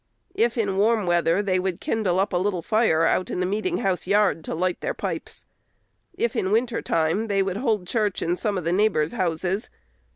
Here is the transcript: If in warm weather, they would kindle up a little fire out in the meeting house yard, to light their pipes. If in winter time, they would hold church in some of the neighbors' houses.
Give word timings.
If 0.33 0.57
in 0.57 0.77
warm 0.77 1.05
weather, 1.05 1.43
they 1.43 1.59
would 1.59 1.79
kindle 1.79 2.19
up 2.19 2.33
a 2.33 2.37
little 2.37 2.63
fire 2.63 3.05
out 3.05 3.29
in 3.29 3.39
the 3.39 3.45
meeting 3.45 3.77
house 3.77 4.07
yard, 4.07 4.43
to 4.45 4.55
light 4.55 4.81
their 4.81 4.95
pipes. 4.95 5.45
If 6.17 6.35
in 6.35 6.51
winter 6.51 6.81
time, 6.81 7.27
they 7.27 7.43
would 7.43 7.57
hold 7.57 7.85
church 7.85 8.23
in 8.23 8.35
some 8.35 8.57
of 8.57 8.63
the 8.63 8.73
neighbors' 8.73 9.11
houses. 9.11 9.69